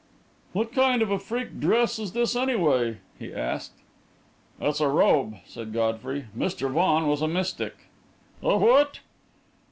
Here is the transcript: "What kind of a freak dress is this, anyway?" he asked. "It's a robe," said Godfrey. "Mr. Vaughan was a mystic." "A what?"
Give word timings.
"What 0.53 0.73
kind 0.73 1.03
of 1.03 1.11
a 1.11 1.19
freak 1.19 1.59
dress 1.59 1.99
is 1.99 2.13
this, 2.13 2.35
anyway?" 2.35 2.97
he 3.19 3.31
asked. 3.31 3.75
"It's 4.59 4.79
a 4.81 4.87
robe," 4.87 5.35
said 5.45 5.73
Godfrey. 5.73 6.25
"Mr. 6.35 6.71
Vaughan 6.71 7.05
was 7.07 7.21
a 7.21 7.27
mystic." 7.27 7.85
"A 8.41 8.57
what?" 8.57 9.01